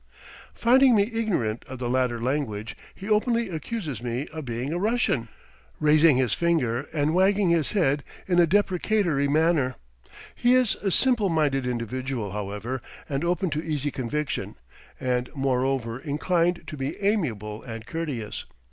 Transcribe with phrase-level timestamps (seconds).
[0.55, 5.29] Finding me ignorant of the latter language, he openly accuses me of being a Russian,
[5.79, 9.75] raising his finger and wagging his head in a deprecatory manner.
[10.33, 14.55] He is a simple minded individual, however, and open to easy conviction,
[14.99, 18.45] and moreover inclined to be amiable and courteous.